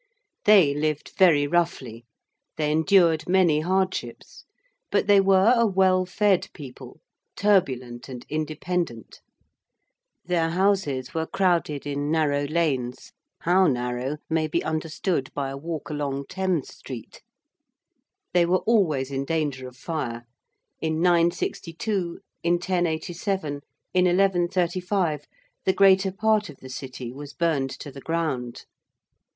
[0.45, 2.05] They lived very roughly:
[2.57, 4.45] they endured many hardships:
[4.89, 7.01] but they were a well fed people,
[7.35, 9.21] turbulent and independent:
[10.25, 13.11] their houses were crowded in narrow lanes
[13.41, 17.21] how narrow may be understood by a walk along Thames Street;
[18.33, 20.25] they were always in danger of fire
[20.79, 23.61] in 962, in 1087,
[23.93, 25.27] in 1135,
[25.65, 28.65] the greater part of the City was burned to the ground.